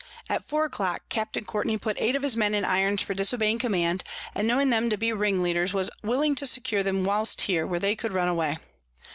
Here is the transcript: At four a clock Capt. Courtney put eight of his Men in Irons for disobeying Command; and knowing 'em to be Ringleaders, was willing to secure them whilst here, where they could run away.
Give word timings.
At 0.27 0.43
four 0.43 0.65
a 0.65 0.69
clock 0.71 1.07
Capt. 1.09 1.37
Courtney 1.45 1.77
put 1.77 1.95
eight 1.99 2.15
of 2.15 2.23
his 2.23 2.35
Men 2.35 2.55
in 2.55 2.65
Irons 2.65 3.03
for 3.03 3.13
disobeying 3.13 3.59
Command; 3.59 4.03
and 4.33 4.47
knowing 4.47 4.73
'em 4.73 4.89
to 4.89 4.97
be 4.97 5.13
Ringleaders, 5.13 5.75
was 5.75 5.91
willing 6.01 6.33
to 6.37 6.47
secure 6.47 6.81
them 6.81 7.03
whilst 7.05 7.41
here, 7.41 7.67
where 7.67 7.79
they 7.79 7.95
could 7.95 8.11
run 8.11 8.27
away. 8.27 8.57